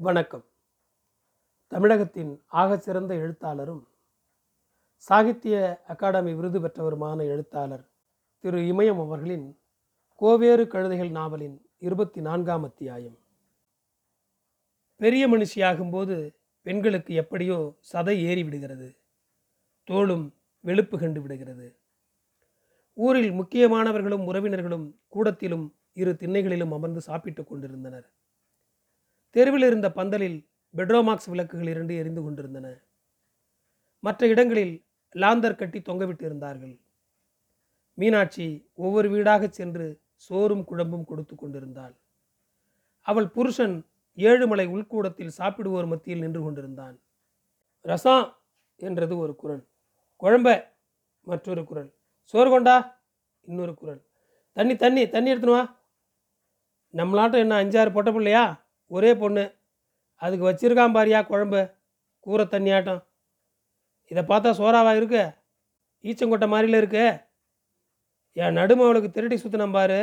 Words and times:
வணக்கம். 0.00 0.44
தமிழகத்தின் 1.66 2.42
ஆகச்சிறந்த 2.52 3.08
எழுத்தாளரும் 3.08 3.88
சாகித்ய 4.96 5.82
அகாடமி 5.86 6.34
விருது 6.34 6.60
பெற்றவருமான 6.60 7.22
எழுத்தாளர் 7.22 7.88
திரு 8.38 8.58
இமயம் 8.58 9.00
அவர்களின் 9.00 9.58
கோவேறு 10.20 10.64
கழுதைகள் 10.64 11.10
நாவலின் 11.10 11.70
இருபத்தி 11.78 12.20
நான்காம் 12.20 12.64
அத்தியாயம். 12.64 13.18
பெரிய 14.96 15.28
மனுஷியாகும்போது 15.28 16.34
பெண்களுக்கு 16.62 17.14
எப்படியோ 17.14 17.78
சதை 17.92 18.16
ஏறி 18.16 18.44
விடுகிறது 18.44 18.96
தோளும் 19.84 20.34
வெளுப்பு 20.64 20.98
கண்டு 20.98 21.22
விடுகிறது. 21.22 21.78
ஊரில் 22.92 23.30
முக்கியமானவர்களும் 23.30 24.24
உறவினர்களும் 24.24 24.94
கூடத்திலும் 25.08 25.74
இரு 25.92 26.12
திண்ணைகளிலும் 26.12 26.72
அமர்ந்து 26.72 27.00
சாப்பிட்டுக் 27.00 27.48
கொண்டிருந்தனர். 27.48 28.12
தெருவில் 29.30 29.62
இருந்த 29.62 29.92
பந்தலில் 29.92 30.48
பெட்ரோமாக்ஸ் 30.76 31.28
விளக்குகள் 31.28 31.66
இரண்டு 31.66 31.96
எரிந்து 31.96 32.22
கொண்டிருந்தன. 32.22 32.82
மற்ற 34.00 34.26
இடங்களில் 34.26 34.84
லாந்தர் 35.14 35.56
கட்டி 35.56 35.78
தொங்கவிட்டு 35.78 36.22
இருந்தார்கள். 36.22 36.80
மீனாட்சி 37.94 38.70
ஒவ்வொரு 38.74 39.10
வீடாகச் 39.10 39.56
சென்று 39.58 40.00
சோறும் 40.14 40.64
குழம்பும் 40.70 41.04
கொடுத்து 41.04 41.34
கொண்டிருந்தாள். 41.36 41.94
அவள் 43.02 43.28
புருஷன் 43.28 43.86
ஏழுமலை 44.16 44.66
உள்கூடத்தில் 44.74 45.36
சாப்பிடுவோர் 45.38 45.86
மத்தியில் 45.86 46.20
நின்று 46.20 46.42
கொண்டிருந்தான். 46.42 46.98
ரசம் 47.80 48.36
என்றது 48.76 49.18
ஒரு 49.18 49.36
குரல் 49.36 49.66
குழம்ப 50.20 50.64
மற்றொரு 51.20 51.64
குரல் 51.64 51.90
சோறு 52.24 52.50
கொண்டா 52.50 53.02
இன்னொரு 53.42 53.74
குரல். 53.74 54.00
தண்ணி 54.52 54.76
தண்ணி 54.76 55.08
தண்ணி 55.08 55.32
எடுத்துனுவா 55.32 55.76
நம்மளாட்டம் 56.94 57.44
என்ன 57.44 57.64
அஞ்சாறு 57.64 57.90
பொட்ட 57.92 58.12
பிள்ளையா? 58.12 58.67
ஒரே 58.90 59.10
பொண்ணு. 59.22 59.44
அதுக்கு 60.22 60.48
வச்சிருக்கான் 60.48 60.96
பாரியா 60.96 61.20
குழம்பு. 61.26 61.60
கூரை 62.26 62.44
தண்ணியாட்டம் 62.44 63.02
இதை 64.10 64.22
பார்த்தா 64.30 64.50
சோறாவா 64.60 64.92
இருக்கு? 64.96 65.22
ஈச்சங்கொட்டை 66.04 66.46
மாதிரில 66.52 66.80
இருக்கு. 66.82 67.04
என் 68.32 68.56
நடுமவளுக்கு 68.58 69.10
திருட்டி 69.16 69.36
சுற்றினம் 69.42 69.76
பாரு. 69.76 70.00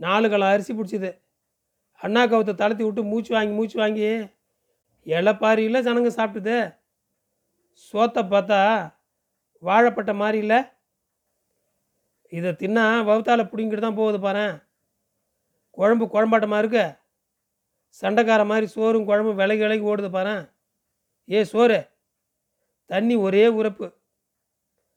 நாலு 0.00 0.26
கலம் 0.30 0.52
அரிசி 0.54 0.72
பிடிச்சிது. 0.74 1.10
அண்ணா 2.00 2.22
கவுத்தை 2.26 2.54
தளர்த்தி 2.54 2.84
விட்டு 2.84 3.02
மூச்சு 3.10 3.32
வாங்கி 3.34 3.54
மூச்சு 3.58 3.76
வாங்கி 3.82 4.08
இலைப்பாரியில் 5.06 5.84
ஜனங்க 5.86 6.10
சாப்பிட்டுது. 6.18 6.56
சோத்தை 7.86 8.22
பார்த்தா 8.32 8.60
வாழைப்பட்ட 9.62 10.12
மாதிரி 10.14 10.38
இல்லை 10.44 10.58
இதை 12.32 12.50
தின்னா 12.60 12.84
வவுத்தால் 13.08 13.50
பிடிங்கிட்டு 13.50 13.84
தான் 13.84 13.98
போகுது 14.00 14.18
பாரு 14.20 14.46
குழம்பு 15.78 16.04
குழம்பாட்டமாக 16.14 16.62
இருக்கு. 16.62 16.84
சண்டைக்கார 18.00 18.44
மாதிரி 18.46 18.66
சோறும் 18.66 19.08
குழம்பும் 19.08 19.34
விலகி 19.34 19.60
விலகி 19.60 19.84
ஓடுது 19.84 20.10
பாரு. 20.10 20.48
ஏ 21.30 21.44
சோறு. 21.44 21.88
தண்ணி 22.86 23.14
ஒரே 23.16 23.46
உரப்பு. 23.46 23.92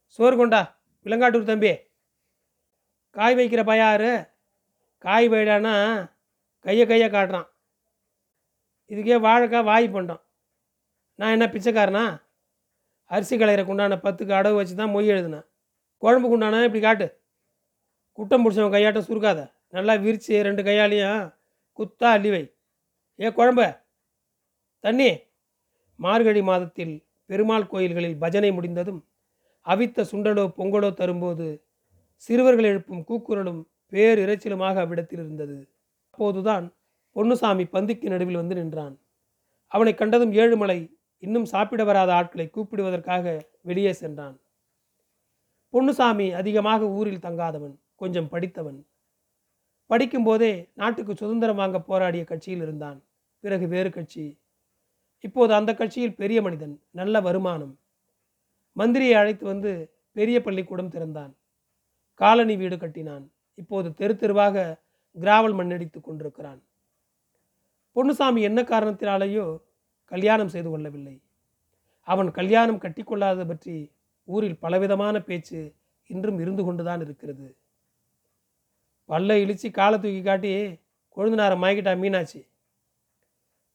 சோறு 0.05 0.37
கொண்டா 0.37 0.81
விலங்காட்டூர் 1.03 1.43
தம்பி. 1.43 1.71
காய் 3.09 3.35
வைக்கிற 3.35 3.61
பையாரு 3.69 4.29
காய் 4.97 5.29
வைடானா 5.29 5.75
கையை 6.59 6.87
கையை 6.87 7.09
காட்டுறான். 7.09 7.47
இதுக்கே 8.89 9.17
வாழைக்காய் 9.25 9.63
வாய் 9.63 9.87
பண்ணோம் 9.93 10.21
நான் 11.15 11.31
என்ன 11.31 11.45
பிச்சைக்காரனா? 11.45 12.21
அரிசி 13.05 13.37
கலையிறக்கு 13.37 13.73
உண்டான 13.73 13.95
பத்துக்கு 13.95 14.33
அடவு 14.39 14.55
வச்சு 14.55 14.75
தான் 14.75 14.95
மொய் 14.95 15.11
எழுதுனேன். 15.13 15.45
குழம்புக்கு 16.01 16.35
உண்டானா 16.35 16.59
இப்படி 16.63 16.81
காட்டு. 16.81 17.21
குட்டம் 18.17 18.43
பிடிச்சவன் 18.43 18.75
கையாட்டம் 18.75 19.07
சுருக்காத. 19.09 19.51
நல்லா 19.69 19.93
விரித்து 19.93 20.43
ரெண்டு 20.43 20.63
கையாலையும் 20.63 21.35
குத்தா 21.77 22.03
அள்ளி 22.03 22.29
வை. 22.29 22.43
ஏ 23.19 23.27
குழம்ப? 23.27 23.61
தண்ணி. 24.79 25.07
மார்கழி 25.95 26.41
மாதத்தில் 26.41 26.93
பெருமாள் 27.25 27.67
கோயில்களில் 27.67 28.17
பஜனை 28.17 28.51
முடிந்ததும் 28.51 29.01
அவித்த 29.65 30.05
சுண்டலோ 30.11 30.43
பொங்கலோ 30.57 30.93
தரும்போது 30.93 31.47
சிறுவர்கள் 32.15 32.63
எழுப்பும் 32.63 33.03
கூக்குரலும் 33.03 33.61
பேர் 33.87 34.19
இறைச்சலுமாக 34.19 34.75
அவ்விடத்தில் 34.79 35.19
இருந்தது. 35.19 35.57
அப்போதுதான் 36.13 36.65
பொன்னுசாமி 37.15 37.65
பந்திக்கு 37.65 38.07
நடுவில் 38.09 38.35
வந்து 38.35 38.55
நின்றான். 38.55 38.95
அவனை 39.67 39.93
கண்டதும் 39.93 40.31
ஏழுமலை 40.31 40.79
இன்னும் 41.19 41.45
சாப்பிட 41.45 41.83
வராத 41.83 42.13
ஆட்களை 42.13 42.45
கூப்பிடுவதற்காக 42.47 43.25
வெளியே 43.61 43.93
சென்றான். 43.93 44.35
பொன்னுசாமி 45.73 46.31
அதிகமாக 46.31 46.87
ஊரில் 46.89 47.19
தங்காதவன் 47.19 47.75
கொஞ்சம் 47.95 48.29
படித்தவன். 48.29 48.79
படிக்கும்போதே 49.89 50.69
நாட்டுக்கு 50.73 51.13
சுதந்திரம் 51.15 51.55
வாங்க 51.55 51.79
போராடிய 51.81 52.23
கட்சியில் 52.23 52.61
இருந்தான். 52.61 52.99
பிறகு 53.39 53.67
வேறு 53.67 53.89
கட்சி. 53.91 54.39
இப்போது 55.19 55.53
அந்த 55.53 55.73
கட்சியில் 55.73 56.15
பெரிய 56.15 56.41
மனிதன் 56.41 56.81
நல்ல 56.91 57.21
வருமானம். 57.21 57.79
மந்திரியை 58.75 59.13
அழைத்து 59.13 59.45
வந்து 59.45 59.93
பெரிய 60.11 60.41
பள்ளிக்கூடம் 60.41 60.89
திறந்தான். 60.89 61.35
காலனி 62.13 62.55
வீடு 62.57 62.77
கட்டினான். 62.77 63.31
இப்போது 63.55 63.93
தெரு 63.93 64.15
தெருவாக 64.15 64.81
கிராவல் 65.19 65.55
மண்ணடித்து 65.55 66.01
கொண்டிருக்கிறான். 66.01 66.61
பொன்னுசாமி 67.95 68.41
என்ன 68.41 68.61
காரணத்தினாலேயோ 68.61 69.57
கல்யாணம் 70.05 70.47
செய்து 70.47 70.69
கொள்ளவில்லை. 70.69 71.21
அவன் 72.01 72.31
கல்யாணம் 72.31 72.79
கட்டிக்கொள்ளாதது 72.79 73.47
பற்றி 73.47 73.91
ஊரில் 74.23 74.59
பலவிதமான 74.59 75.21
பேச்சு 75.21 75.73
இன்றும் 76.07 76.39
இருந்து 76.39 76.63
கொண்டுதான் 76.63 77.01
இருக்கிறது. 77.01 77.57
பல்ல 79.09 79.35
இழிச்சு 79.43 79.71
காலை 79.71 79.99
தூக்கி 79.99 80.21
காட்டி 80.21 80.51
கொழுந்தனாரை 81.17 81.57
மாய்கிட்டா 81.63 81.99
மீனாட்சி. 81.99 82.48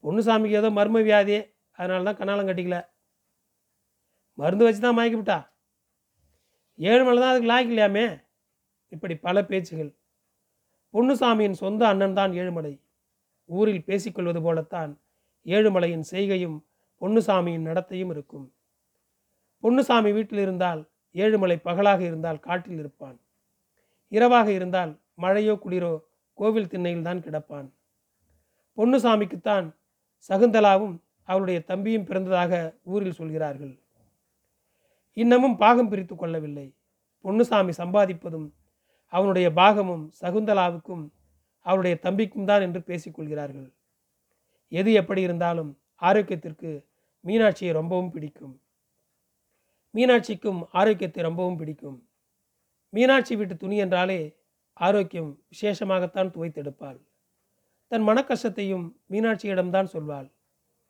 பொன்னுசாமிக்கு 0.05 0.59
ஏதோ 0.61 0.71
மர்ம 0.79 1.03
வியாதி 1.09 1.37
அதனால 1.79 2.05
தான் 2.09 2.19
கண்ணாலம் 2.21 2.49
கட்டிக்கல. 2.49 2.79
மருந்து 4.39 4.65
வச்சு 4.67 4.81
தான் 4.87 4.97
மயக்கிவிட்டா 4.99 5.39
ஏழு 6.79 7.03
மலை 7.07 7.19
தான் 7.21 7.33
அதுக்கு 7.33 7.51
லாய்க்கலையாமே 7.53 8.05
இப்படி 8.95 9.15
பல 9.27 9.37
பேச்சுகள். 9.51 9.91
பொன்னுசாமியின் 10.95 11.57
சொந்த 11.63 11.83
அண்ணன் 11.91 12.17
தான் 12.19 12.33
ஏழுமலை. 12.41 12.73
ஊரில் 13.51 13.87
பேசிக்கொள்வது 13.89 14.41
போலத்தான் 14.47 14.93
ஏழுமலையின் 15.47 16.05
செய்கையும் 16.13 16.59
பொன்னுசாமியின் 17.03 17.67
நடத்தையும் 17.69 18.13
இருக்கும். 18.15 18.47
பொன்னுசாமி 19.63 20.11
வீட்டில் 20.17 20.43
இருந்தால் 20.45 20.83
ஏழுமலை 21.15 21.57
பகலாக 21.69 22.01
இருந்தால் 22.09 22.41
காட்டில் 22.47 22.79
இருப்பான். 22.83 23.17
இரவாக 24.13 24.49
இருந்தால் 24.59 24.93
மழையோ 25.23 25.55
குளிரோ 25.65 25.95
கோவில் 26.39 26.71
திண்ணையில் 26.73 27.07
தான் 27.09 27.25
கிடப்பான். 27.27 27.69
பொன்னுசாமிக்குத்தான் 28.79 29.67
சகுந்தலாவும் 30.29 30.95
அவளுடைய 31.23 31.59
தம்பியும் 31.61 32.07
பிறந்ததாக 32.09 32.53
ஊரில் 32.83 33.19
சொல்கிறார்கள். 33.19 33.75
இன்னமும் 35.13 35.57
பாகம் 35.57 35.89
பிரித்து 35.89 36.17
கொள்ளவில்லை. 36.17 36.67
பொன்னுசாமி 37.21 37.73
சம்பாதிப்பதும் 37.79 38.49
அவனுடைய 39.13 39.49
பாகமும் 39.53 40.05
சகுந்தலாவுக்கும் 40.21 41.05
அவருடைய 41.67 41.97
தம்பிக்கும் 42.03 42.45
தான் 42.45 42.61
என்று 42.61 42.81
பேசிக்கொள்கிறார்கள் 42.81 43.69
எது 44.69 44.93
எப்படி 44.93 45.21
இருந்தாலும் 45.23 45.71
ஆரோக்கியத்திற்கு 46.03 46.71
மீனாட்சியை 47.25 47.73
ரொம்பவும் 47.73 48.11
பிடிக்கும். 48.11 48.55
மீனாட்சிக்கும் 49.95 50.61
ஆரோக்கியத்தை 50.71 51.23
ரொம்பவும் 51.23 51.57
பிடிக்கும். 51.57 51.99
மீனாட்சி 52.93 53.37
வீட்டு 53.37 53.57
துணி 53.57 53.77
என்றாலே 53.77 54.21
ஆரோக்கியம் 54.73 55.31
விசேஷமாகத்தான் 55.53 56.33
துவைத்தெடுப்பாள். 56.35 56.99
தன் 57.95 58.07
மனக்கஷ்டத்தையும் 58.09 58.85
மீனாட்சியிடம்தான் 59.11 59.91
சொல்வாள். 59.93 60.29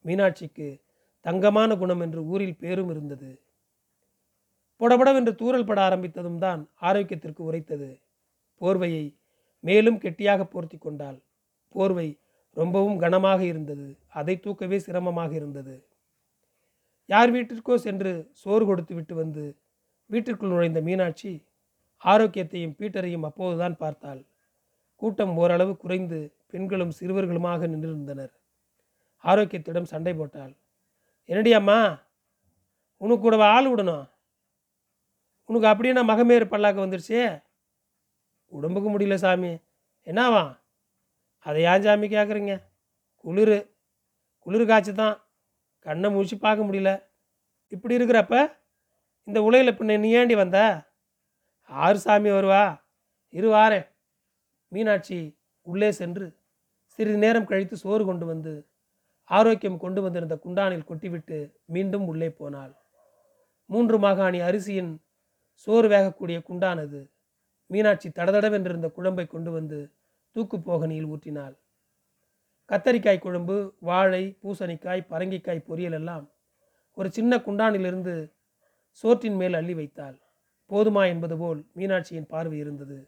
மீனாட்சிக்கு 0.05 0.69
தங்கமான 1.25 1.77
குணம் 1.77 2.01
என்று 2.01 2.21
ஊரில் 2.25 2.57
பேரும் 2.57 2.91
இருந்தது. 2.91 3.31
பொடபடவென்று 4.81 5.35
தூரல் 5.35 5.67
பட 5.67 5.81
ஆரம்பித்ததும் 5.89 6.39
தான் 6.39 6.71
ஆரோக்கியத்திற்கு 6.81 7.39
உரைத்தது. 7.39 8.01
போர்வையை 8.61 9.05
மேலும் 9.61 9.99
கெட்டியாக 9.99 10.45
போர்த்தி 10.45 10.79
கொண்டாள். 10.79 11.19
போர்வை 11.75 12.19
ரொம்பவும் 12.53 12.99
கனமாக 12.99 13.45
இருந்தது. 13.45 13.89
அதை 14.09 14.41
தூக்கவே 14.41 14.79
சிரமமாக 14.79 15.35
இருந்தது. 15.35 15.77
யார் 17.07 17.31
வீட்டிற்கோ 17.31 17.75
சென்று 17.75 18.13
சோறு 18.33 18.67
கொடுத்து 18.67 18.95
விட்டு 18.95 19.15
வந்து 19.15 19.57
வீட்டிற்குள் 20.11 20.49
நுழைந்த 20.49 20.81
மீனாட்சி 20.81 21.33
ஆரோக்கியத்தையும் 21.99 22.77
பீட்டரையும் 22.81 23.23
அப்போதுதான் 23.23 23.77
பார்த்தாள். 23.77 24.23
கூட்டம் 24.97 25.37
ஓரளவு 25.37 25.77
குறைந்து 25.77 26.33
பெண்களும் 26.55 26.97
சிறுவர்களுமாக 26.99 27.69
நின்றிருந்தனர். 27.73 28.33
ஆரோக்கியத்திடம் 29.25 29.91
சண்டை 29.93 30.13
போட்டாள். 30.15 30.53
என்னடி 31.29 31.53
அம்மா 31.53 31.79
உனக்கு 33.01 33.23
கூட 33.23 33.37
ஆள் 33.55 33.69
விடணும்? 33.71 34.05
உனக்கு 35.49 35.71
அப்படியே 35.71 35.95
நான் 35.95 36.11
மகமேறு 36.11 36.47
பல்லாக்க 36.53 36.79
வந்துடுச்சு 36.85 37.21
உடம்புக்கு 38.53 38.89
முடியல 38.91 39.15
சாமி. 39.15 39.53
என்னவா? 40.07 40.43
அதை 41.47 41.63
ஏன் 41.71 41.85
சாமி 41.87 42.07
கேட்குறீங்க 42.09 42.55
குளிர். 43.25 43.57
குளிர் 44.47 44.69
காய்ச்சி 44.71 44.93
தான் 44.93 45.17
கண்ணை 45.87 46.09
முடிச்சு 46.11 46.37
பார்க்க 46.39 46.67
முடியல. 46.69 46.91
இப்படி 47.73 47.97
இருக்கிறப்ப 47.99 48.35
இந்த 49.29 49.39
உலகில் 49.43 49.77
பின்ன 49.79 49.99
நீ 50.05 50.09
ஏண்டி 50.21 50.35
வந்த? 50.35 50.59
ஆறு 51.71 51.99
சாமி 51.99 52.31
வருவா. 52.31 52.65
இரு 53.39 53.49
வாரேன் 53.55 53.87
மீனாட்சி 54.73 55.19
உள்ளே 55.67 55.91
சென்று 56.01 56.27
சிறிது 56.99 57.19
நேரம் 57.19 57.45
கழித்து 57.45 57.77
சோறு 57.77 58.05
கொண்டு 58.05 58.27
வந்து 58.27 58.53
ஆரோக்கியம் 59.31 59.79
கொண்டு 59.79 60.03
வந்திருந்த 60.03 60.37
குண்டானில் 60.37 60.89
கொட்டிவிட்டு 60.89 61.39
மீண்டும் 61.65 62.07
உள்ளே 62.07 62.29
போனாள். 62.31 62.73
மூன்று 63.71 63.99
மாகாணி 63.99 64.41
அரிசியின் 64.49 64.93
சோறு 65.55 65.89
வேகக்கூடிய 65.89 66.39
குண்டானது 66.49 67.01
மீனாட்சி 67.71 68.09
தடதடவென்றிருந்த 68.09 68.89
குழம்பை 68.97 69.27
கொண்டு 69.27 69.51
வந்து 69.51 69.79
தூக்கு 70.37 70.57
போகனியில் 70.59 71.11
ஊற்றினாள். 71.15 71.55
கத்தரிக்காய் 72.71 73.25
குழம்பு 73.25 73.57
வாழை 73.79 74.39
பூசணிக்காய் 74.43 75.09
பரங்கிக்காய் 75.11 75.67
பொரியல் 75.69 75.93
எல்லாம் 75.93 76.27
ஒரு 76.97 77.11
சின்ன 77.11 77.37
குண்டானிலிருந்து 77.37 78.15
சோற்றின் 79.05 79.37
மேல் 79.37 79.55
அள்ளி 79.55 79.75
வைத்தாள். 79.75 80.17
போதுமா 80.71 81.03
என்பது 81.07 81.37
போல் 81.39 81.61
மீனாட்சியின் 81.77 82.29
பார்வை 82.29 82.59
இருந்தது. 82.59 82.99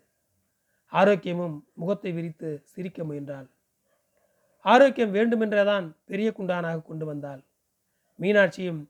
ஆரோக்கியமும் 0.92 1.56
முகத்தை 1.74 2.12
விரித்து 2.12 2.50
சிரிக்க 2.64 3.04
முயன்றாள். 3.04 3.48
ஆரோக்கியம் 4.72 5.14
வேண்டுமென்றேதான் 5.16 5.86
பெரிய 6.10 6.28
குண்டானாக 6.38 6.84
கொண்டு 6.88 7.04
வந்தாள். 7.10 7.42
மீனாட்சியும் 8.18 8.80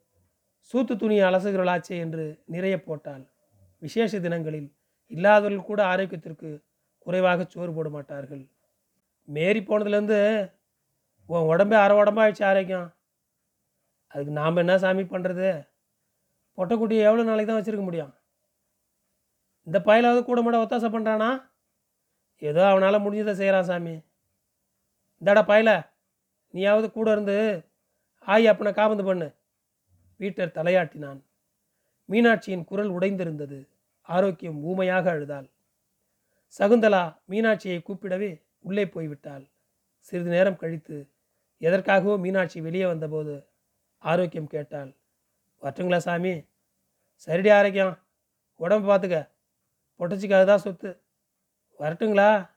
சூத்து 0.70 0.94
துணி 1.02 1.16
அலசுகிறளாச்சே 1.28 1.96
என்று 2.04 2.24
நிறைய 2.54 2.76
போட்டாள். 2.86 3.24
விசேஷ 3.82 4.20
தினங்களில் 4.26 4.68
இல்லாதவர்கள் 5.10 5.68
கூட 5.70 5.80
ஆரோக்கியத்திற்கு 5.92 6.48
குறைவாக 7.06 7.46
சோறு 7.54 7.72
போட 7.74 7.88
மாட்டார்கள். 7.96 8.44
மேரி 9.28 9.60
போனதுலேருந்து 9.68 10.20
உன் 11.28 11.48
உடம்பே 11.52 11.76
அரை 11.84 11.94
உடம்பாயிடுச்சு 12.00 12.44
ஆரோக்கியம். 12.50 12.88
அதுக்கு 14.12 14.32
நாம் 14.40 14.62
என்ன 14.62 14.74
சாமி 14.84 15.04
பண்ணுறது 15.12 15.48
பொட்டைக்குட்டியை 16.58 17.04
எவ்வளோ 17.08 17.24
நாளைக்கு 17.28 17.50
தான் 17.50 17.60
வச்சுருக்க 17.60 17.84
முடியும்? 17.86 18.12
இந்த 19.66 19.78
பயலாவது 19.88 20.20
கூட 20.24 20.40
மாட 20.42 20.56
ஒத்தாசை 20.64 20.88
பண்ணுறானா 20.96 21.30
ஏதோ 22.42 22.62
அவனால் 22.72 23.04
முடிஞ்சதை 23.04 23.34
செய்கிறான் 23.40 23.68
சாமி. 23.70 23.94
இந்தாடா 25.18 25.42
பயல 25.46 25.70
நீயாவது 26.50 26.92
கூட 26.92 27.12
இருந்து 27.12 27.64
ஆய் 28.18 28.46
அப்பனை 28.46 28.72
காபந்து 28.74 29.04
பண்ணு. 29.04 29.34
பீட்டர் 30.16 30.54
தலையாட்டினான். 30.54 31.24
மீனாட்சியின் 32.08 32.64
குரல் 32.64 32.90
உடைந்திருந்தது. 32.90 33.68
ஆரோக்கியம் 34.02 34.62
ஊமையாக 34.62 35.10
அழுதாள். 35.10 35.50
சகுந்தலா 36.58 37.02
மீனாட்சியை 37.28 37.78
கூப்பிடவே 37.82 38.42
உள்ளே 38.60 38.84
போய்விட்டாள். 38.84 39.44
சிறிது 39.98 40.30
நேரம் 40.30 40.56
கழித்து 40.56 41.10
எதற்காகவோ 41.60 42.18
மீனாட்சி 42.18 42.60
வெளியே 42.60 42.86
வந்தபோது 42.86 43.34
ஆரோக்கியம் 43.98 44.46
கேட்டாள். 44.46 44.90
வரட்டுங்களா 45.62 45.96
சாமி? 45.96 46.34
சரிடி 47.26 47.50
ஆரோக்கியம். 47.52 47.94
உடம்பு 48.60 48.86
பார்த்துக்க. 48.90 49.28
பொட்டச்சிக்கு 49.98 50.44
தான் 50.44 50.58
சொத்து. 50.58 50.90
வரட்டுங்களா? 51.78 52.50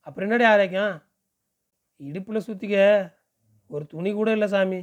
அப்புறம் 0.00 0.30
என்னடி 0.30 0.44
ஆரோக்கியம்? 0.44 0.94
இடுப்பில் 2.02 2.44
சுற்றிக்க 2.46 2.76
ஒரு 3.68 3.86
துணி 3.86 4.12
கூட 4.12 4.32
இல்லை 4.32 4.48
சாமி. 4.48 4.80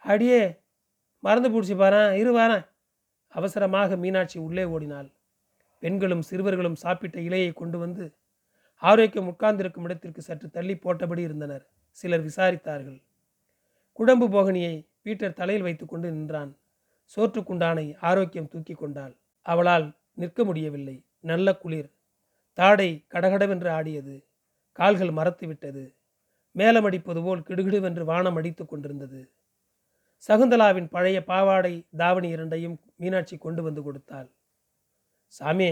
அடியே 0.00 0.60
மறந்து 1.18 1.48
பிடிச்சி 1.50 1.66
பாரேன். 1.66 2.12
இரு 2.12 2.38
வாரேன். 2.38 2.66
அவசரமாக 3.28 3.96
மீனாட்சி 3.96 4.38
உள்ளே 4.38 4.64
ஓடினாள். 4.64 5.08
பெண்களும் 5.78 6.22
சிறுவர்களும் 6.22 6.74
சாப்பிட்ட 6.74 7.20
இலையை 7.20 7.52
கொண்டு 7.52 7.78
வந்து 7.78 8.16
ஆரோக்கியம் 8.76 9.26
உட்கார்ந்திருக்கும் 9.26 9.84
இடத்திற்கு 9.84 10.22
சற்று 10.22 10.50
தள்ளி 10.50 10.74
போட்டபடி 10.74 11.18
இருந்தனர். 11.18 11.64
சிலர் 11.90 12.26
விசாரித்தார்கள். 12.26 13.02
குடம்பு 13.92 14.28
போகனியை 14.28 14.74
பீட்டர் 15.02 15.32
தலையில் 15.32 15.62
வைத்துக்கொண்டு 15.62 16.10
நின்றான். 16.10 16.56
சோற்றுக்குண்டானை 17.16 17.94
ஆரோக்கியம் 18.00 18.48
தூக்கி 18.48 18.74
கொண்டாள். 18.74 19.16
அவளால் 19.42 19.86
நிற்க 20.14 20.44
முடியவில்லை. 20.44 21.04
நல்ல 21.20 21.56
குளிர். 21.56 21.90
தாடை 22.52 23.04
கடகடவென்று 23.08 23.70
ஆடியது. 23.70 24.26
கால்கள் 24.72 25.10
மறத்து 25.10 25.46
விட்டது 25.46 25.94
மேலமடிப்பது 26.56 27.20
போல் 27.24 27.46
கிடுகிடுவென்று 27.48 28.04
வானம் 28.04 28.36
அடித்து 28.36 28.64
கொண்டிருந்தது. 28.66 29.20
சகுந்தலாவின் 30.28 30.88
பழைய 30.94 31.18
பாவாடை 31.30 31.74
தாவணி 32.00 32.28
இரண்டையும் 32.28 32.76
மீனாட்சி 32.96 33.36
கொண்டு 33.38 33.62
வந்து 33.62 33.82
கொடுத்தாள். 33.82 34.28
சாமி 35.32 35.68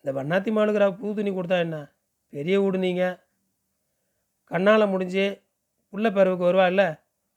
இந்த 0.00 0.10
வண்ணாத்தி 0.18 0.50
மாளுகிற 0.56 0.84
புது 1.00 1.12
துணி 1.14 1.30
கொடுத்தா 1.30 1.58
என்ன? 1.66 1.78
பெரிய 2.32 2.60
வீடு 2.60 2.78
நீங்கள் 2.78 3.18
கண்ணால் 4.50 4.90
முடிஞ்சு 4.92 5.26
புள்ள 5.92 6.06
பிறவுக்கு 6.12 6.48
வருவா 6.48 6.66
இல்லை? 6.72 6.88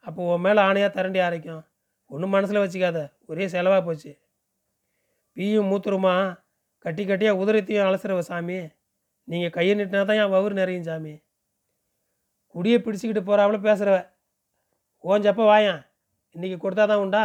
அப்போ 0.07 0.21
உன் 0.33 0.43
மேலே 0.45 0.61
ஆணையாக 0.61 0.91
தரண்டி 0.97 1.19
ஆரைக்கும் 1.27 1.63
ஒன்றும் 2.13 2.33
மனசில் 2.35 2.63
வச்சுக்காத. 2.63 2.99
ஒரே 3.25 3.45
செலவாக 3.47 3.81
போச்சு. 3.85 4.11
பீயும் 5.37 5.69
மூத்துருமா? 5.71 6.15
கட்டி 6.85 7.03
கட்டியாக 7.05 7.41
உதிரத்தையும் 7.41 7.87
அலசுறவ 7.87 8.23
சாமி. 8.29 8.59
நீங்கள் 9.27 9.55
கையை 9.57 9.73
நிட்டினா 9.79 10.01
தான் 10.05 10.21
என் 10.23 10.33
வவுறு 10.35 10.53
நிறையும் 10.61 10.87
சாமி. 10.89 11.13
குடியை 12.55 12.77
பிடிச்சிக்கிட்டு 12.79 13.23
போகிறாப்புல 13.27 13.59
பேசுகிறவ 13.67 13.97
ஓஞ்சப்போ 15.03 15.43
வாயான். 15.51 15.81
இன்றைக்கி 16.35 16.57
கொடுத்தா 16.59 16.83
தான் 16.87 17.03
உண்டா? 17.05 17.23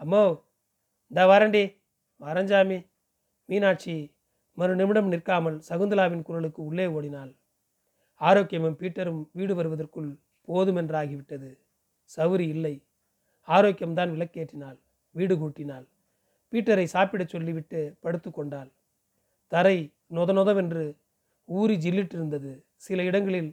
அம்மோ 0.00 0.22
இந்த 1.10 1.26
வரண்டி 1.26 1.64
வரஞ்சாமி 2.20 2.78
மீனாட்சி 3.48 3.96
மறு 4.58 4.74
நிமிடம் 4.76 5.10
நிற்காமல் 5.12 5.56
சகுந்தலாவின் 5.68 6.22
குரலுக்கு 6.22 6.60
உள்ளே 6.64 6.86
ஓடினாள். 6.86 7.32
ஆரோக்கியமும் 8.20 8.78
பீட்டரும் 8.80 9.22
வீடு 9.32 9.54
வருவதற்குள் 9.54 10.10
போதுமென்றாகிவிட்டது. 10.48 11.50
சவுரி 12.16 12.46
இல்லை. 12.54 12.74
ஆரோக்கியம்தான் 13.48 14.12
விளக்கேற்றினாள். 14.14 14.78
வீடு 15.14 15.34
கூட்டினாள். 15.38 15.86
பீட்டரை 16.52 16.86
சாப்பிடச் 16.86 17.32
சொல்லிவிட்டு 17.34 17.80
படுத்து 18.00 18.30
கொண்டாள். 18.30 18.70
தரை 19.52 19.76
நொத 20.16 20.32
நொதவென்று 20.32 20.84
ஊறி 21.48 21.76
ஜில்லிட்டிருந்தது. 21.76 22.52
சில 22.76 23.02
இடங்களில் 23.02 23.50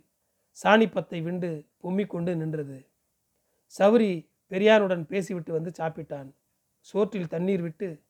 சாணிப்பத்தை 0.64 1.24
விண்டு 1.24 1.66
பொம்மிக் 1.84 2.08
கொண்டு 2.08 2.36
நின்றது. 2.36 2.86
சவுரி 3.80 4.30
பெரியாருடன் 4.52 5.04
பேசிவிட்டு 5.06 5.52
வந்து 5.52 5.72
சாப்பிட்டான். 5.78 6.30
சோற்றில் 6.80 7.28
தண்ணீர் 7.28 7.62
விட்டு 7.62 8.02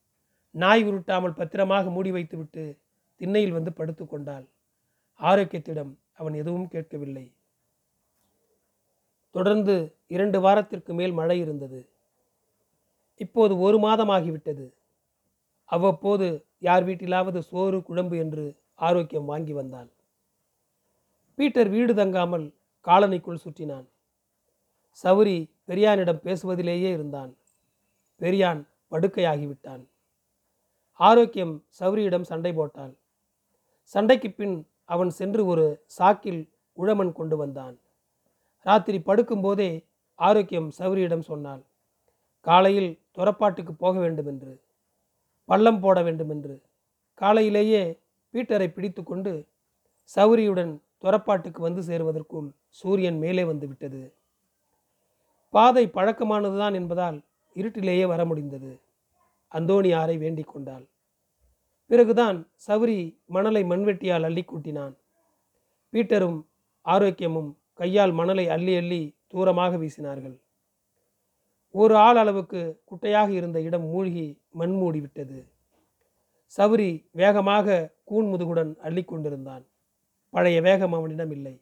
நாய் 0.51 0.83
உருட்டாமல் 0.83 1.37
பத்திரமாக 1.37 1.89
மூடி 1.89 2.11
வைத்துவிட்டு 2.11 2.79
திண்ணையில் 3.21 3.51
வந்து 3.51 3.73
படுத்து 3.73 4.07
கொண்டாள். 4.07 4.45
ஆரோக்கியத்திடம் 5.19 5.97
அவன் 6.13 6.33
எதுவும் 6.33 6.67
கேட்கவில்லை. 6.67 7.33
தொடர்ந்து 9.31 9.95
இரண்டு 10.07 10.39
வாரத்திற்கு 10.39 10.93
மேல் 10.93 11.11
மழை 11.11 11.39
இருந்தது. 11.39 11.89
இப்போது 13.15 13.59
ஒரு 13.59 13.77
மாதமாகிவிட்டது. 13.79 14.65
அவ்வப்போது 15.69 16.45
யார் 16.59 16.83
வீட்டிலாவது 16.83 17.39
சோறு 17.39 17.83
குழம்பு 17.83 18.17
என்று 18.17 18.55
ஆரோக்கியம் 18.73 19.25
வாங்கி 19.25 19.53
வந்தான் 19.53 19.89
பீட்டர் 21.37 21.69
வீடு 21.69 21.93
தங்காமல் 21.93 22.45
காலனிக்குள் 22.87 23.43
சுற்றினான். 23.43 23.85
சவுரி 25.03 25.37
பெரியானிடம் 25.67 26.23
பேசுவதிலேயே 26.25 26.89
இருந்தான். 26.97 27.31
பெரியான் 28.21 28.61
படுக்கையாகிவிட்டான். 28.91 29.83
ஆரோக்கியம் 30.99 31.53
சௌரியிடம் 31.79 32.27
சண்டை 32.31 32.51
போட்டான் 32.53 32.93
சண்டைக்கு 33.83 34.29
பின் 34.31 34.55
அவன் 34.85 35.09
சென்று 35.09 35.45
ஒரு 35.45 35.65
சாக்கில் 35.97 36.41
உழமன் 36.77 37.11
கொண்டு 37.11 37.35
வந்தான். 37.37 37.75
ராத்திரி 38.59 38.99
படுக்கும்போதே 38.99 39.85
ஆரோக்கியம் 40.19 40.69
சௌரியிடம் 40.79 41.25
சொன்னாள் 41.29 41.63
காலையில் 42.41 42.91
துறப்பாட்டுக்கு 43.11 43.73
போக 43.73 43.95
வேண்டுமென்று 43.99 44.53
பள்ளம் 45.49 45.79
போட 45.79 45.97
வேண்டுமென்று. 46.01 46.55
காலையிலேயே 47.21 47.83
பீட்டரை 48.33 48.67
பிடித்து 48.67 49.01
கொண்டு 49.03 49.33
சௌரியுடன் 50.15 50.73
துறப்பாட்டுக்கு 51.03 51.61
வந்து 51.61 51.81
சேருவதற்குள் 51.81 52.49
சூரியன் 52.69 53.17
மேலே 53.17 53.43
வந்து 53.43 53.67
விட்டது. 53.67 54.01
பாதை 55.53 55.83
பழக்கமானதுதான் 55.87 56.73
என்பதால் 56.73 57.17
இருட்டிலேயே 57.55 58.05
வர 58.07 58.21
முடிந்தது. 58.25 58.71
அந்தோணியாரை 59.51 60.15
வேண்டிக் 60.17 60.51
கொண்டாள். 60.53 60.85
பிறகுதான் 61.89 62.37
சவுரி 62.67 62.99
மணலை 63.25 63.63
மண்வெட்டியால் 63.63 64.23
அள்ளி 64.23 64.43
கூட்டினான். 64.43 64.93
பீட்டரும் 65.93 66.39
ஆரோக்கியமும் 66.85 67.51
கையால் 67.73 68.11
மணலை 68.11 68.45
அள்ளி 68.49 68.75
அள்ளி 68.75 69.01
தூரமாக 69.33 69.77
வீசினார்கள். 69.83 70.37
ஒரு 71.75 71.95
ஆள் 71.95 72.15
அளவுக்கு 72.15 72.61
குட்டையாக 72.91 73.29
இருந்த 73.29 73.61
இடம் 73.61 73.87
மூழ்கி 73.87 74.25
மண் 74.51 74.75
மூடிவிட்டது 74.81 75.39
சவுரி 76.57 76.89
வேகமாக 77.11 77.93
கூன் 78.03 78.27
முதுகுடன் 78.33 78.71
அள்ளி 78.77 79.03
கொண்டிருந்தான். 79.03 79.63
பழைய 80.33 80.61
வேகம் 80.61 80.93
அவனிடம் 80.93 81.31
இல்லை. 81.31 81.61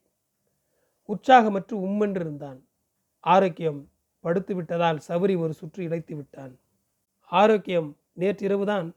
உற்சாகமற்று 1.08 1.76
உம்மென்றிருந்தான். 1.76 2.60
ஆரோக்கியம் 3.20 3.90
படுத்து 4.20 4.56
விட்டதால் 4.56 5.00
சவுரி 5.08 5.38
ஒரு 5.38 5.54
சுற்று 5.54 5.88
இழைத்து 5.88 6.16
விட்டான். 6.16 6.60
ஆரோக்கியம் 7.26 7.98
நேற்றிரவுதான் 8.20 8.92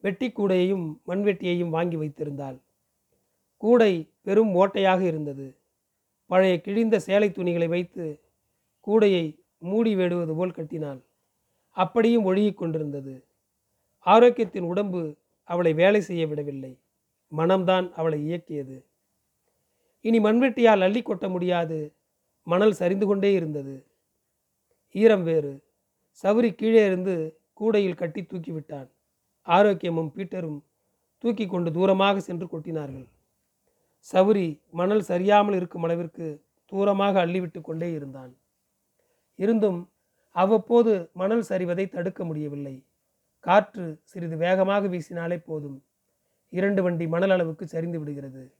வெட்டி 0.00 0.32
கூடையையும் 0.32 1.00
மண்வெட்டியையும் 1.06 1.68
வாங்கி 1.68 1.96
வைத்திருந்தாள். 1.96 2.58
கூடை 3.56 4.10
பெரும் 4.22 4.54
ஓட்டையாக 4.54 5.00
இருந்தது. 5.00 5.56
பழைய 6.26 6.60
கிழிந்த 6.60 6.98
சேலை 6.98 7.32
துணிகளை 7.32 7.68
வைத்து 7.68 8.20
கூடையை 8.86 9.40
மூடி 9.58 9.96
வேடுவது 9.96 10.34
போல் 10.34 10.50
கட்டினாள். 10.50 11.00
அப்படியும் 11.70 12.24
ஒழுகிக் 12.24 12.56
கொண்டிருந்தது. 12.56 13.24
ஆரோக்கியத்தின் 14.06 14.66
உடம்பு 14.72 15.16
அவளை 15.44 15.72
வேலை 15.72 16.00
செய்ய 16.00 16.26
விடவில்லை. 16.26 16.78
மனம்தான் 17.36 17.92
அவளை 17.92 18.30
இயக்கியது. 18.30 18.86
இனி 20.00 20.18
மண்வெட்டியால் 20.20 20.80
அள்ளி 20.80 21.02
கொட்ட 21.02 21.28
முடியாது. 21.28 21.94
மணல் 22.42 22.72
சரிந்து 22.72 23.06
கொண்டே 23.06 23.32
இருந்தது. 23.32 23.86
ஈரம் 24.94 25.22
வேறு. 25.22 25.62
சவுரி 26.24 26.54
கீழே 26.54 26.86
இருந்து 26.86 27.40
கூடையில் 27.52 27.94
கட்டி 27.94 28.22
தூக்கிவிட்டான் 28.22 28.88
ஆரோக்கியமும் 29.46 30.10
பீட்டரும் 30.16 30.62
தூக்கி 31.18 31.46
கொண்டு 31.46 31.70
தூரமாக 31.70 32.18
சென்று 32.18 32.46
கொட்டினார்கள். 32.46 33.08
சவுரி 34.12 34.60
மணல் 34.70 35.00
சரியாமல் 35.00 35.54
இருக்கும் 35.54 35.82
அளவிற்கு 35.82 36.44
தூரமாக 36.72 37.26
அள்ளிவிட்டு 37.26 37.60
கொண்டே 37.60 37.92
இருந்தான். 37.92 38.36
இருந்தும் 39.34 39.90
அவ்வப்போது 40.30 41.10
மணல் 41.12 41.44
சரிவதை 41.48 41.88
தடுக்க 41.88 42.24
முடியவில்லை. 42.24 42.86
காற்று 43.40 44.00
சிறிது 44.04 44.36
வேகமாக 44.36 44.88
வீசினாலே 44.88 45.38
போதும். 45.44 45.82
இரண்டு 46.48 46.82
வண்டி 46.82 47.06
மணல் 47.06 47.30
அளவுக்கு 47.30 47.66
சரிந்து 47.66 47.98
விடுகிறது. 47.98 48.57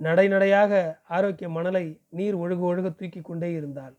நடை 0.00 0.28
நடையாக 0.28 1.02
ஆரோக்கிய 1.08 1.48
மணலை 1.48 2.00
நீர் 2.08 2.36
ஒழுகு 2.36 2.64
ஒழுக 2.70 2.94
தூக்கி 2.94 3.20
கொண்டே 3.20 3.52
இருந்தாள். 3.52 3.94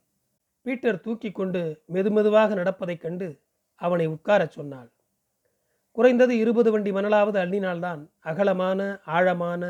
பீட்டர் 0.61 0.99
தூக்கி 0.99 1.31
கொண்டு 1.31 1.83
மெதுமெதுவாக 1.93 2.55
நடப்பதைக் 2.55 3.01
கண்டு 3.01 3.27
அவனை 3.75 4.07
உட்காரச் 4.07 4.51
சொன்னாள். 4.51 4.89
குறைந்தது 5.91 6.37
இருபது 6.37 6.71
வண்டி 6.71 6.91
மணலாவது 6.91 7.37
அள்ளினால்தான் 7.43 8.01
அகலமான 8.19 8.99
ஆழமான 9.05 9.63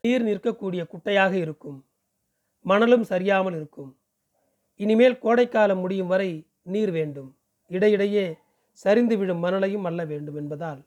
நீர் 0.00 0.24
நிற்கக்கூடிய 0.24 0.82
குட்டையாக 0.86 1.32
இருக்கும். 1.32 1.84
மணலும் 2.60 3.04
சரியாமல் 3.08 3.56
இருக்கும். 3.56 3.96
இனிமேல் 4.80 5.18
கோடைக்காலம் 5.18 5.78
முடியும் 5.78 6.06
வரை 6.06 6.30
நீர் 6.62 6.90
வேண்டும். 6.90 7.36
இடையிடையே 7.70 8.26
சரிந்து 8.70 9.16
விழும் 9.16 9.44
மணலையும் 9.44 9.84
அல்ல 9.84 10.04
வேண்டும் 10.04 10.36
என்பதால் 10.36 10.82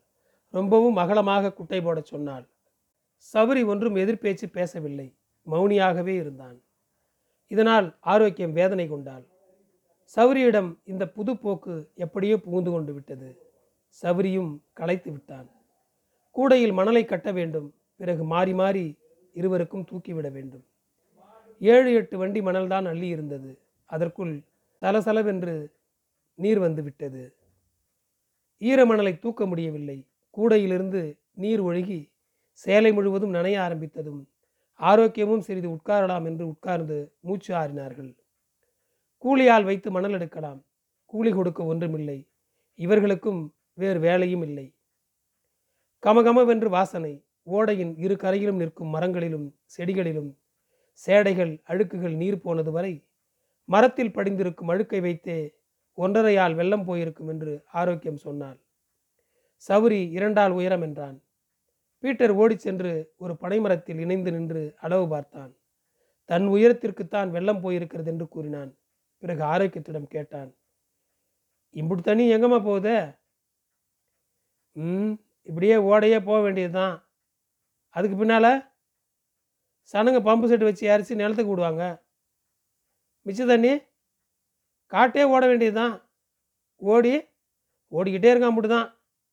ரொம்பவும் 0.53 0.95
அகலமாக 0.95 1.53
குட்டை 1.53 1.81
போடச் 1.81 2.05
சொன்னாள். 2.05 2.45
சபரி 3.33 3.65
ஒன்றும் 3.65 3.95
எதிர்பேச்சு 3.95 4.45
பேசவில்லை. 4.51 5.15
மௌனியாகவே 5.51 6.07
இருந்தான். 6.07 6.63
இதனால் 7.47 7.97
ஆரோக்கியம் 7.99 8.51
வேதனை 8.51 8.87
கொண்டாள். 8.87 9.25
சௌரியிடம் 10.15 10.77
இந்த 10.83 11.09
புது 11.09 11.37
போக்கு 11.37 11.91
எப்படியோ 11.95 12.39
புகுந்து 12.39 12.71
கொண்டு 12.71 12.93
விட்டது. 12.93 13.51
சவுரியும் 14.01 14.59
களைத்து 14.73 15.11
விட்டான். 15.11 15.51
கூடையில் 16.31 16.71
மணலை 16.71 17.05
கட்ட 17.05 17.31
வேண்டும். 17.31 17.73
பிறகு 17.95 18.23
மாறி 18.23 18.53
மாறி 18.53 18.97
இருவருக்கும் 19.33 19.85
தூக்கிவிட 19.91 20.31
வேண்டும். 20.31 20.65
ஏழு 21.59 21.93
எட்டு 21.93 22.17
வண்டி 22.17 22.41
மணல்தான் 22.41 22.85
அள்ளி 22.85 23.07
இருந்தது. 23.07 23.59
அதற்குள் 23.85 24.43
தலசலவென்று 24.81 25.71
நீர் 26.33 26.59
வந்து 26.59 26.83
விட்டது. 26.83 27.35
ஈரமணலை 28.59 29.19
தூக்க 29.19 29.45
முடியவில்லை. 29.45 30.07
கூடையிலிருந்து 30.37 31.19
நீர் 31.33 31.63
ஒழுகி 31.63 32.15
சேலை 32.63 32.91
முழுவதும் 32.93 33.33
நனைய 33.33 33.57
ஆரம்பித்ததும் 33.65 34.21
ஆரோக்கியமும் 34.79 35.37
சிறிது 35.37 35.69
உட்காரலாம் 35.69 36.25
என்று 36.25 36.47
உட்கார்ந்து 36.47 37.13
மூச்சு 37.19 37.53
ஆறினார்கள். 37.53 38.15
கூலியால் 39.23 39.63
வைத்து 39.63 39.91
மணல் 39.91 40.11
எடுக்கலாம். 40.11 40.65
கூலி 41.05 41.31
கொடுக்க 41.31 41.63
ஒன்றுமில்லை. 41.63 42.29
இவர்களுக்கும் 42.75 43.55
வேறு 43.73 43.99
வேலையும் 43.99 44.41
இல்லை. 44.41 44.75
கமகமவென்று 46.03 46.69
வாசனை. 46.69 47.13
ஓடையின் 47.47 47.93
இரு 47.97 48.15
கரையிலும் 48.17 48.55
நிற்கும் 48.55 48.93
மரங்களிலும் 48.95 49.47
செடிகளிலும் 49.77 50.31
சேடைகள் 51.07 51.53
அழுக்குகள் 51.67 52.15
நீர் 52.15 52.41
போனது 52.41 52.71
வரை 52.71 52.93
மரத்தில் 53.65 54.11
படிந்திருக்கும் 54.11 54.67
அழுக்கை 54.67 54.99
வைத்தே 55.01 55.39
ஒன்றரையால் 55.97 56.55
வெள்ளம் 56.55 56.85
போயிருக்கும் 56.85 57.27
என்று 57.27 57.63
ஆரோக்கியம் 57.71 58.15
சொன்னாள். 58.15 58.59
சவுரி 59.69 60.09
இரண்டால் 60.09 60.51
உயரம் 60.51 60.81
என்றான். 60.81 61.17
பீட்டர் 62.03 62.33
ஓடிச் 62.41 62.65
சென்று 62.65 62.91
ஒரு 63.23 63.33
பனைமரத்தில் 63.43 64.01
இணைந்து 64.05 64.31
நின்று 64.35 64.63
அளவு 64.85 65.05
பார்த்தான். 65.13 65.51
தன் 66.29 66.47
உயரத்திற்குத்தான் 66.55 67.29
வெள்ளம் 67.35 67.61
போயிருக்கிறது 67.63 68.09
என்று 68.13 68.25
கூறினான். 68.35 68.71
பிறகு 69.23 69.43
ஆரோக்கியத்திடம் 69.53 70.09
கேட்டான் 70.15 70.49
இம்புட்டு 71.75 72.03
தண்ணி 72.09 72.25
எங்கம்மா 72.35 72.59
போகுதே? 72.67 72.97
ம் 74.75 75.13
இப்படியே 75.49 75.75
ஓடையே 75.91 76.19
போக 76.29 76.37
வேண்டியது 76.45 76.73
தான் 76.79 76.95
அதுக்கு 77.95 78.17
பின்னால் 78.21 78.51
சனங்க 79.93 80.19
பம்பு 80.27 80.47
செட்டு 80.49 80.67
வச்சு 80.69 80.85
அரிசி 80.93 81.13
நிலத்துக்கு 81.21 81.53
விடுவாங்க. 81.53 81.83
மிச்ச 83.25 83.45
தண்ணி 83.51 83.73
காட்டே 84.91 85.23
ஓட 85.33 85.43
வேண்டியது 85.51 85.77
தான் 85.81 85.95
ஓடி 86.81 87.13
ஓடிக்கிட்டே 87.91 88.29
இருக்கான் 88.31 88.53
அப்படி 88.53 88.69
தான் 88.75 88.87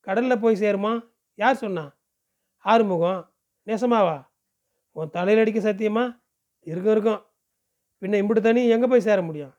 கடலில் 0.06 0.42
போய் 0.44 0.62
சேருமா? 0.62 0.92
யார் 1.38 1.62
சொன்னா? 1.64 1.84
ஆறுமுகம். 2.64 3.20
நெசமாவா? 3.66 4.16
உன் 4.96 5.10
தலையில் 5.10 5.42
அடிக்க 5.42 5.60
சத்தியமா? 5.60 6.04
இருக்கும் 6.60 6.92
இருக்கும். 6.92 7.20
பின்ன 8.00 8.18
இம்பிட்டு 8.20 8.40
தண்ணி 8.40 8.68
எங்கே 8.68 8.86
போய் 8.86 9.06
சேர 9.08 9.22
முடியும்? 9.22 9.54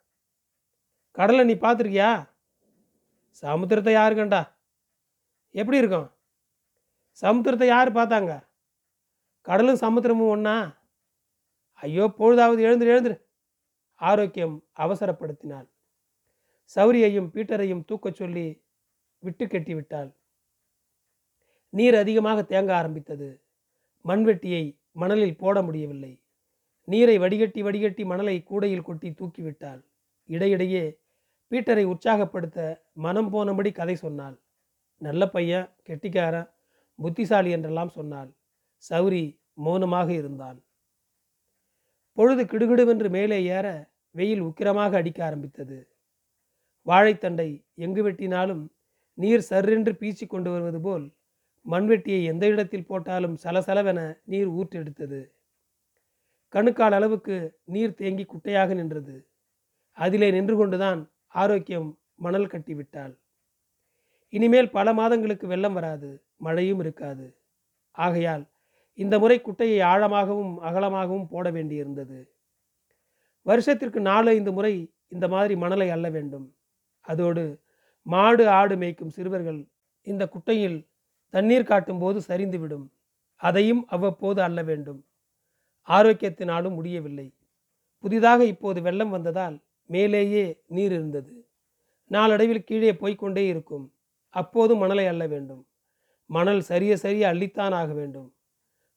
கடலை 1.11 1.43
நீ 1.45 1.53
பார்த்துருக்கியா? 1.53 2.11
சமுத்திரத்தை 3.43 3.91
யார் 3.91 4.15
கண்டா? 4.15 4.41
எப்படி 5.51 5.77
இருக்கும்? 5.77 6.07
சமுத்திரத்தை 7.21 7.67
யார் 7.67 7.91
பார்த்தாங்க? 7.93 8.33
கடலும் 9.41 9.83
சமுத்திரமும் 9.85 10.33
ஒன்றா 10.35 10.55
ஐயோ 11.73 12.05
பொழுதாவது 12.19 12.61
எழுந்துரு 12.67 12.91
எழுந்துரு. 12.95 13.17
ஆரோக்கியம் 14.01 14.55
அவசரப்படுத்தினாள். 14.77 15.67
சௌரியையும் 16.75 17.29
பீட்டரையும் 17.33 17.85
தூக்கச் 17.89 18.19
சொல்லி 18.21 18.45
விட்டு 19.19 19.47
கட்டி 19.47 19.73
விட்டாள். 19.73 20.09
நீர் 21.75 21.95
அதிகமாக 21.95 22.39
தேங்க 22.41 22.71
ஆரம்பித்தது. 22.71 23.29
மண்வெட்டியை 24.05 24.63
மணலில் 24.91 25.37
போட 25.37 25.61
முடியவில்லை. 25.61 26.13
நீரை 26.87 27.15
வடிகட்டி 27.17 27.61
வடிகட்டி 27.63 28.03
மணலை 28.05 28.35
கூடையில் 28.43 28.87
கொட்டி 28.87 29.09
தூக்கிவிட்டாள். 29.09 29.81
இடையிடையே 30.29 30.83
பீட்டரை 31.51 31.83
உற்சாகப்படுத்த 31.83 32.59
மனம் 33.05 33.31
போனபடி 33.33 33.71
கதை 33.71 33.95
சொன்னாள். 33.95 34.37
நல்ல 35.01 35.23
பையன் 35.29 35.67
கெட்டிக்காரன் 35.83 36.49
புத்திசாலி 36.99 37.49
என்றெல்லாம் 37.51 37.89
சொன்னாள். 37.89 38.29
சௌரி 38.83 39.25
மௌனமாக 39.53 40.09
இருந்தான். 40.13 40.59
பொழுது 42.17 42.43
கிடுகிடுவென்று 42.43 43.09
மேலே 43.09 43.37
ஏற 43.57 43.67
வெயில் 44.15 44.41
உக்கிரமாக 44.41 44.91
அடிக்க 44.95 45.19
ஆரம்பித்தது. 45.25 45.77
வாழைத்தண்டை 46.87 47.49
எங்கு 47.85 48.01
வெட்டினாலும் 48.09 48.63
நீர் 49.17 49.43
சர்ரென்று 49.49 49.91
பீச்சி 50.01 50.25
கொண்டு 50.27 50.49
வருவது 50.51 50.79
போல் 50.81 51.05
மண்வெட்டியை 51.65 52.23
எந்த 52.23 52.45
இடத்தில் 52.47 52.87
போட்டாலும் 52.87 53.35
சலசலவென 53.43 53.99
நீர் 54.23 54.49
ஊற்றெடுத்தது. 54.49 55.21
கணுக்கால் 56.53 56.91
அளவுக்கு 56.91 57.35
நீர் 57.65 57.93
தேங்கி 57.93 58.25
குட்டையாக 58.25 58.73
நின்றது. 58.73 59.15
அதிலே 59.97 60.31
நின்று 60.31 60.55
கொண்டுதான் 60.55 61.01
ஆரோக்கியம் 61.27 61.89
மணல் 62.15 62.47
கட்டிவிட்டாள் 62.47 63.13
இனிமேல் 64.33 64.69
பல 64.69 64.87
மாதங்களுக்கு 64.93 65.47
வெள்ளம் 65.47 65.73
வராது 65.73 66.09
மழையும் 66.37 66.79
இருக்காது. 66.79 67.25
ஆகையால் 67.95 68.43
இந்த 68.93 69.15
முறை 69.19 69.37
குட்டையை 69.41 69.79
ஆழமாகவும் 69.87 70.53
அகலமாகவும் 70.59 71.27
போட 71.27 71.45
வேண்டியிருந்தது. 71.51 72.19
வருஷத்திற்கு 73.45 73.99
நாலு 74.01 74.29
ஐந்து 74.29 74.51
முறை 74.51 74.73
இந்த 75.07 75.25
மாதிரி 75.27 75.55
மணலை 75.55 75.89
அள்ள 75.89 76.09
வேண்டும். 76.09 76.47
அதோடு 77.05 77.43
மாடு 78.05 78.43
ஆடு 78.49 78.75
மேய்க்கும் 78.75 79.13
சிறுவர்கள் 79.15 79.59
இந்த 80.07 80.23
குட்டையில் 80.27 80.77
தண்ணீர் 81.35 81.63
காட்டும் 81.63 81.99
போது 81.99 82.19
சரிந்துவிடும். 82.27 82.87
அதையும் 83.35 83.87
அவ்வப்போது 83.87 84.41
அள்ள 84.41 84.63
வேண்டும். 84.63 85.05
ஆரோக்கியத்தினாலும் 85.87 86.73
முடியவில்லை. 86.73 87.33
புதிதாக 87.99 88.45
இப்போது 88.45 88.81
வெள்ளம் 88.81 89.09
வந்ததால் 89.09 89.63
மேலேயே 89.85 90.61
நீர் 90.67 90.91
இருந்தது. 90.91 91.47
நாளடைவில் 92.07 92.63
கீழே 92.63 92.93
போய்க்கொண்டே 92.93 93.47
இருக்கும். 93.47 93.93
அப்போது 94.29 94.75
மணலை 94.75 95.07
அள்ள 95.07 95.27
வேண்டும். 95.27 95.67
மணல் 96.25 96.61
சரிய 96.61 96.97
சரிய 96.97 97.33
அள்ளித்தான் 97.33 97.73
ஆக 97.73 97.93
வேண்டும். 97.93 98.35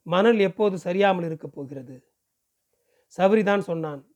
மணல் 0.03 0.39
எப்போது 0.39 0.77
சரியாமல் 0.85 1.25
இருக்கப் 1.25 1.53
போகிறது? 1.53 1.97
சவரிதான் 3.17 3.59
சொன்னான் 3.59 4.07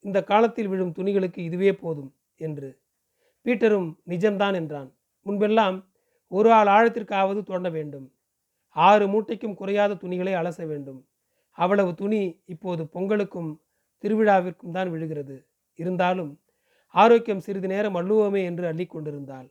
இந்த 0.00 0.24
காலத்தில் 0.24 0.68
விழும் 0.68 0.92
துணிகளுக்கு 0.92 1.38
இதுவே 1.38 1.74
போதும் 1.74 2.14
என்று. 2.36 2.80
பீட்டரும் 3.44 3.94
நிஜம்தான் 4.08 4.54
என்றான். 4.54 4.96
முன்பெல்லாம் 5.26 5.91
ஒரு 6.32 6.52
ஆள் 6.52 6.66
ஆழத்திற்காவது 6.66 7.42
தோண்ட 7.42 7.68
வேண்டும். 7.68 8.12
ஆறு 8.68 9.06
மூட்டைக்கும் 9.06 9.54
குறையாத 9.54 9.94
துணிகளை 9.94 10.34
அலச 10.34 10.66
வேண்டும். 10.66 11.06
அவ்வளவு 11.50 11.94
துணி 11.94 12.42
இப்போது 12.44 12.84
பொங்கலுக்கும் 12.84 13.50
திருவிழாவிற்கும் 14.02 14.72
தான் 14.72 14.90
விழுகிறது. 14.90 15.36
இருந்தாலும் 15.74 16.40
ஆரோக்கியம் 16.94 17.40
சிறிது 17.40 17.68
நேரம் 17.68 17.96
அள்ளுவோமே 17.96 18.44
என்று 18.44 18.72
அள்ளிக்கொண்டிருந்தாள் 18.72 19.48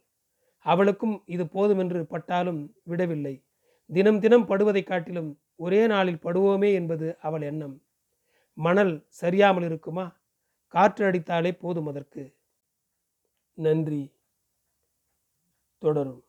அவளுக்கும் 0.65 1.23
இது 1.25 1.47
போதுமென்று 1.47 2.05
பட்டாலும் 2.05 2.75
விடவில்லை. 2.83 3.45
தினம் 3.93 4.19
தினம் 4.19 4.45
படுவதைக் 4.45 4.87
காட்டிலும் 4.87 5.39
ஒரே 5.55 5.87
நாளில் 5.87 6.23
படுவோமே 6.23 6.73
என்பது 6.73 7.17
அவள் 7.21 7.41
எண்ணம். 7.41 7.81
மணல் 8.53 9.05
சரியாமல் 9.21 9.65
இருக்குமா? 9.65 10.05
காற்று 10.67 11.05
அடித்தாலே 11.05 11.51
போதும் 11.53 11.87
அதற்கு. 11.87 12.33
நன்றி. 13.57 14.01
தொடரும். 15.79 16.23